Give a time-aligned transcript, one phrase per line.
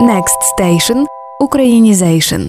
[0.00, 1.04] Next Station–
[1.40, 2.42] Українізейшн.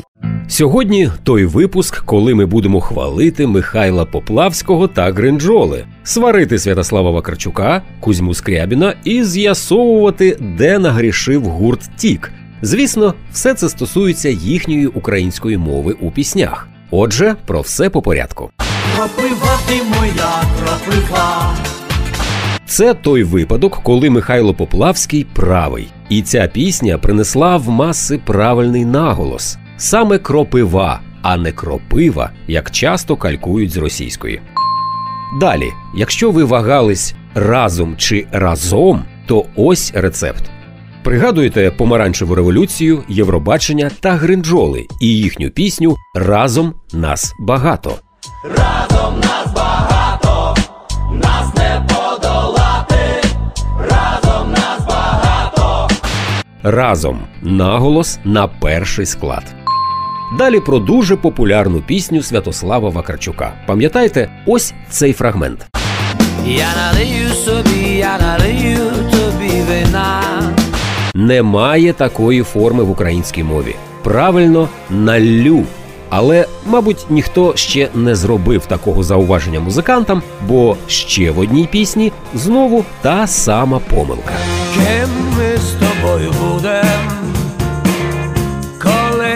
[0.48, 8.34] Сьогодні той випуск, коли ми будемо хвалити Михайла Поплавського та Гринджоли, сварити Святослава Вакарчука, Кузьму
[8.34, 12.32] Скрябіна і з'ясовувати, де нагрішив гурт Тік.
[12.62, 16.68] Звісно, все це стосується їхньої української мови у піснях.
[16.92, 18.50] Отже, про все по порядку.
[18.96, 21.56] Кропива ти моя кропива.
[22.70, 29.58] Це той випадок, коли Михайло Поплавський правий, і ця пісня принесла в маси правильний наголос
[29.78, 34.42] саме кропива, а не кропива, як часто калькують з російської.
[35.40, 40.44] Далі, якщо ви вагались разом чи разом, то ось рецепт.
[41.04, 47.96] Пригадуєте помаранчеву революцію, Євробачення та Гринджоли і їхню пісню Разом нас багато.
[48.58, 49.59] Разом нас багато,
[56.64, 59.44] Разом наголос на перший склад.
[60.38, 63.54] Далі про дуже популярну пісню Святослава Вакарчука.
[63.68, 65.68] Пам'ятаєте, ось цей фрагмент.
[66.46, 70.22] Я налию собі, я налию тобі вина.
[71.16, 73.76] Немає такої форми в українській мові.
[74.04, 75.64] Правильно налю.
[76.10, 82.86] Але, мабуть, ніхто ще не зробив такого зауваження музикантам, бо ще в одній пісні знову
[83.02, 84.34] та сама помилка.
[86.02, 86.86] Тобою будем,
[88.82, 89.36] коли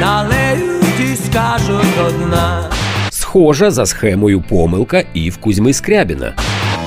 [0.00, 2.70] налиють і скажуть одна.
[3.10, 6.34] Схожа за схемою помилка і в Кузьми Скрябіна.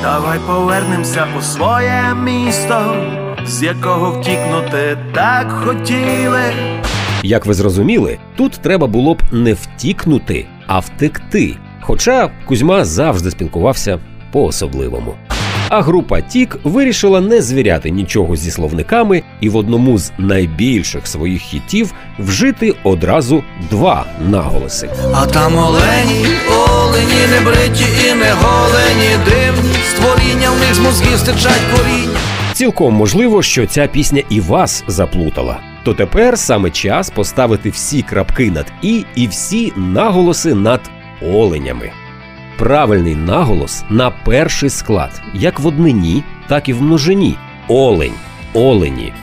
[0.02, 2.96] Давай повернемося у своє місто,
[3.48, 6.42] з якого втікнути так хотіли.
[7.24, 11.58] Як ви зрозуміли, тут треба було б не втікнути, а втекти.
[11.82, 14.00] Хоча Кузьма завжди спілкувався
[14.32, 15.14] по-особливому.
[15.70, 21.42] А група Тік вирішила не звіряти нічого зі словниками і в одному з найбільших своїх
[21.42, 24.90] хітів вжити одразу два наголоси.
[25.14, 31.18] А там олені, олені, не бриті і не голені, дивні створіння в них з мозгів
[31.20, 32.20] стичать коріння.
[32.54, 35.60] Цілком можливо, що ця пісня і вас заплутала.
[35.84, 40.82] То тепер саме час поставити всі крапки над і і всі наголоси над
[41.22, 41.92] оленями.
[42.58, 47.36] Правильний наголос на перший склад, як в однині, так і в множині.
[47.68, 48.14] Олень,
[48.54, 49.14] олені.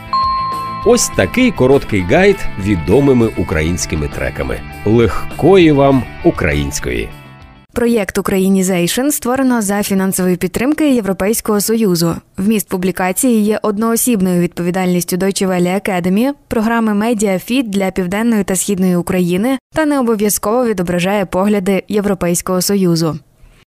[0.85, 4.61] Ось такий короткий гайд відомими українськими треками.
[4.85, 7.09] Легкої вам української.
[7.73, 12.15] Проєкт Українізейшн створено за фінансової підтримки Європейського союзу.
[12.37, 19.59] Вміст публікації є одноосібною відповідальністю Deutsche Welle Academy, програми Медіафіт для південної та східної України
[19.73, 23.19] та не обов'язково відображає погляди Європейського союзу.